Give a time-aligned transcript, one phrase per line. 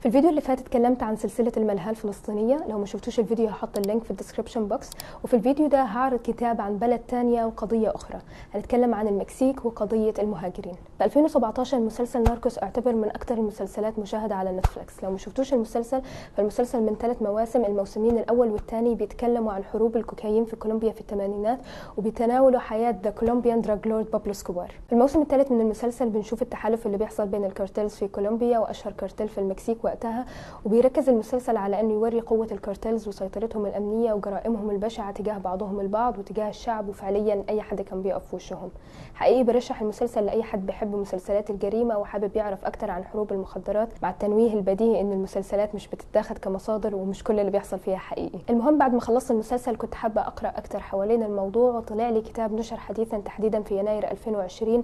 [0.00, 2.64] في الفيديو اللي فات اتكلمت عن سلسلة الملهاة الفلسطينية.
[2.68, 4.90] لو ما شفتوش الفيديو هحط ال link في ال description box
[5.24, 8.18] وفي الفيديو ده هعرض كتاب عن بلد تانية وقضية أخرى.
[8.54, 10.74] هنتكلم عن المكسيك وقضية المهاجرين.
[10.98, 15.04] في 2017 مسلسل ناركوس اعتبر من أكثر المسلسلات مشاهدة على نتفليكس.
[15.04, 16.02] لو ما شفتوش المسلسل
[16.36, 21.58] فالمسلسل من ثلاث مواسم الموسمين الأول والثاني بيتكلموا عن حروب الكوكايين في كولومبيا في الثمانينات
[21.96, 26.86] وبيتناولوا حياة the Colombian drug lord بابلو اسكوبار في الموسم الثالث من المسلسل بنشوف التحالف
[26.86, 30.26] اللي بيحصل بين ال cartels في كولومبيا وأشهر كارتيل في المكسيك وقتها
[30.64, 36.18] وبيركز المسلسل على انه يوري قوة ال cartels وسيطرتهم الأمنية وجرائمهم البشعة تجاه بعضهم البعض
[36.18, 38.70] وتجاه الشعب وفعليا أي حد كان بيقف في وشهم.
[39.14, 43.88] حقيقي برشح المسلسل لأي حد بيحب مسلسلات الجريمة وحابب يعرف أكتر عن حروب المخدرات.
[44.02, 48.38] مع التنويه البديهي إن المسلسلات مش بتتاخد كمصادر ومش كل اللي بيحصل فيها حقيقي.
[48.50, 52.76] المهم بعد ما خلصت المسلسل كنت حابة أقرأ أكتر حوالين الموضوع وطلع لي كتاب نشر
[52.76, 54.82] حديثا تحديدا في يناير 2020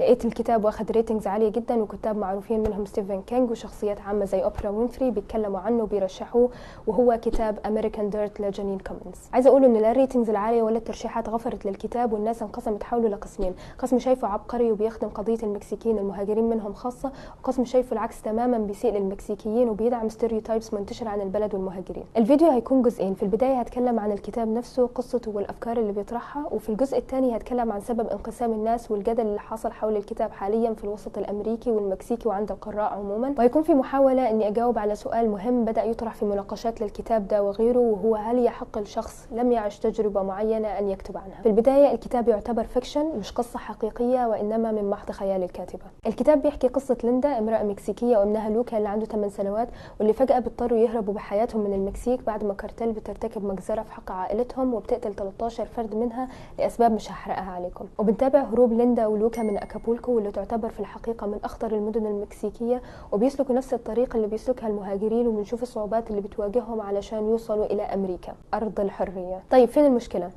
[0.00, 4.70] لقيت الكتاب واخد ratings عالية جدا وكتاب معروفين منهم ستيفن كينج وشخصيات عامة زي أوبرا
[4.70, 6.50] وينفري بيتكلموا عنه وبيرشحوه
[6.86, 11.28] وهو كتاب American Dirt لجانين كومنز عايزة أقول ان لا ال ratings العالية ولا الترشيحات
[11.28, 13.54] غفرت للكتاب والناس انقسمت حوله لقسمين.
[13.78, 19.68] قسم شايفه عبقري وبيخدم قضية المكسيكيين المهاجرين منهم خاصة وقسم شايفه العكس تماما بيسيء للمكسيكيين
[19.68, 22.04] وبيدعم stereotypes منتشرة عن البلد والمهاجرين.
[22.16, 26.98] الفيديو هيكون جزئين في البداية هتكلم عن الكتاب نفسه قصته والأفكار اللي بيطرحها وفي الجزء
[26.98, 31.70] الثاني هتكلم عن سبب انقسام الناس والجدل اللي حصل حول الكتاب حاليا في الوسط الأمريكي
[31.70, 33.34] والمكسيكي وعند القراء عموما.
[33.38, 37.78] وهيكون في محاولة اني اجاوب على سؤال مهم بدأ يطرح في مناقشات للكتاب ده وغيره
[37.78, 42.64] وهو هل يحق لشخص لم يعش تجربة معينة أن يكتب عنها؟ في البداية الكتاب يعتبر
[42.64, 45.82] fiction مش قصة حقيقية وإنما من محض خيال الكاتبة.
[46.06, 49.68] الكتاب بيحكي قصة ليندا امرأة مكسيكية وابنها لوكا اللي عنده 8 سنوات
[50.00, 54.74] واللي فجأة بيضطروا يهربوا بحياتهم من المكسيك بعد ما كارتيل بترتكب مجزرة في حق عائلتهم
[54.74, 57.86] وبتقتل 13 فرد منها لأسباب مش هحرقها عليكم.
[57.98, 63.54] وبنتابع هروب ليندا ولوكا من أكابولكو واللي تعتبر في الحقيقة من أخطر المدن المكسيكية وبيسلكوا
[63.54, 69.42] نفس الطريق اللي بيسلكها المهاجرين وبنشوف الصعوبات اللي بتواجههم علشان يوصلوا إلى أمريكا أرض الحرية.
[69.50, 70.30] طيب فين المشكلة؟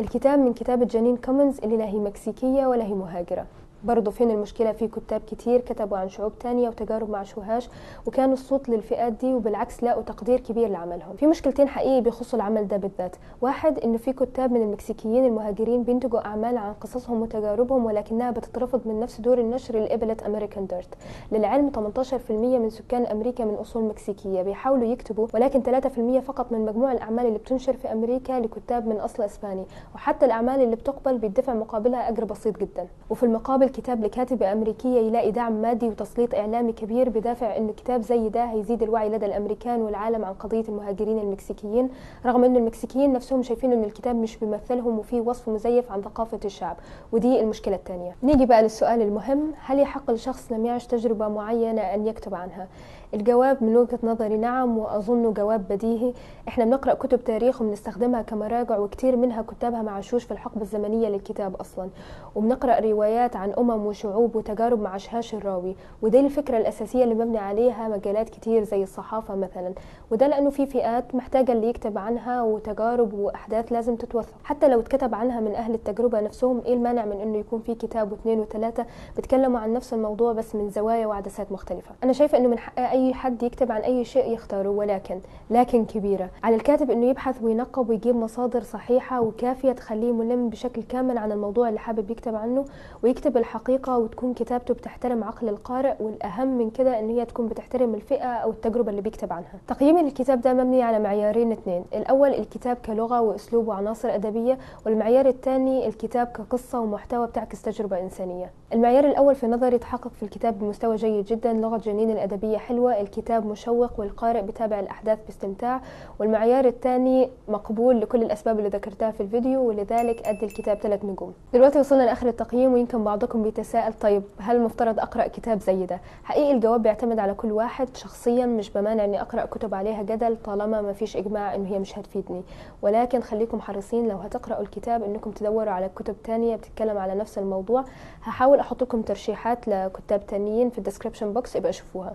[0.00, 3.46] الكتاب من كتابة جانين كومنز اللي لا هي مكسيكية ولا هي مهاجرة.
[3.86, 7.68] برضه فين المشكلة؟ في كتاب كتير كتبوا عن شعوب تانية وتجارب مع شوهاش
[8.06, 11.16] وكانوا الصوت للفئات دي وبالعكس لاقوا تقدير كبير لعملهم.
[11.16, 13.16] في مشكلتين حقيقي بيخصوا العمل ده بالذات.
[13.40, 19.00] واحد انه في كتاب من المكسيكيين المهاجرين بينتجوا أعمال عن قصصهم وتجاربهم ولكنها بتترفض من
[19.00, 20.94] نفس دور النشر اللي قبلت امريكان ديرت
[21.32, 26.92] للعلم 18% من سكان أمريكا من أصول مكسيكية بيحاولوا يكتبوا ولكن 3% فقط من مجموع
[26.92, 29.64] الأعمال اللي بتنشر في أمريكا لكتاب من أصل إسباني.
[29.94, 32.86] وحتى الأعمال اللي بتقبل بيدفع مقابلها أجر بسيط جدا.
[33.10, 38.28] وفي المقابل كتاب لكاتبة أمريكية يلاقي دعم مادي وتسليط إعلامي كبير بدافع إنه كتاب زي
[38.28, 41.88] ده هيزيد الوعي لدى الأمريكان والعالم عن قضية المهاجرين المكسيكيين
[42.26, 46.76] رغم إنه المكسيكيين نفسهم شايفين إن الكتاب مش بيمثلهم وفيه وصف مزيف عن ثقافة الشعب.
[47.12, 52.06] ودي المشكلة الثانية نيجي بقى للسؤال المهم هل يحق لشخص لم يعش تجربة معينة أن
[52.06, 52.68] يكتب عنها؟
[53.14, 56.12] الجواب من وجهة نظري نعم وأظنه جواب بديهي.
[56.48, 61.88] إحنا بنقرأ كتب تاريخ وبنستخدمها كمراجع وكتير منها كتابها معشوش في الحقبة الزمنية للكتاب أصلا.
[62.34, 67.88] وبنقرأ روايات عن أمم وشعوب وتجارب ما عاشهاش الراوي ودي الفكرة الأساسية اللي مبني عليها
[67.88, 69.72] مجالات كتير زي الصحافة مثلا
[70.10, 74.34] وده لأنه في فئات محتاجة اللي يكتب عنها وتجارب وأحداث لازم تتوثق.
[74.44, 78.12] حتى لو اتكتب عنها من أهل التجربة نفسهم إيه المانع من إنه يكون في كتاب
[78.12, 78.86] واثنين وثلاثة
[79.16, 83.14] بيتكلموا عن نفس الموضوع بس من زوايا وعدسات مختلفة؟ أنا شايفة إنه من حق أي
[83.14, 88.16] حد يكتب عن أي شيء يختاره ولكن لكن كبيرة على الكاتب إنه يبحث وينقب ويجيب
[88.16, 92.64] مصادر صحيحة وكافية تخليه ملم بشكل كامل عن الموضوع اللي حابب يكتب عنه
[93.02, 98.24] ويكتب الحقيقة وتكون كتابته بتحترم عقل القارئ والأهم من كده إن هي تكون بتحترم الفئة
[98.28, 99.52] أو التجربة اللي بيكتب عنها.
[99.68, 105.86] تقييمي للكتاب ده مبني على معيارين اثنين الأول الكتاب كلغة وأسلوب وعناصر أدبية والمعيار الثاني
[105.86, 108.50] الكتاب كقصة ومحتوى بتعكس تجربة إنسانية.
[108.72, 113.46] المعيار الأول في نظري تحقق في الكتاب بمستوى جيد جدا لغة جنين الأدبية حلوة الكتاب
[113.46, 115.80] مشوق والقارئ بتابع الأحداث باستمتاع.
[116.18, 121.32] والمعيار الثاني مقبول لكل الأسباب اللي ذكرتها في الفيديو ولذلك أدي الكتاب ثلاث نجوم.
[121.54, 126.52] دلوقتي وصلنا لآخر التقييم ويمكن بعضكم بيتساءل طيب هل المفترض أقرأ كتاب زي ده؟ حقيقي
[126.52, 127.96] الجواب بيعتمد على كل واحد.
[127.96, 131.98] شخصيا مش بمانع إني أقرأ كتب عليها جدل طالما ما فيش إجماع إن هي مش
[131.98, 132.42] هتفيدني.
[132.82, 137.84] ولكن خليكم حريصين لو هتقرأوا الكتاب إنكم تدوروا على كتب تانية بتتكلم على نفس الموضوع.
[138.22, 142.14] هحاول أحط لكم ترشيحات لكتاب تانيين في ال description box يبقى شوفوها.